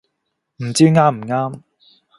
[0.63, 1.61] 唔知啱唔啱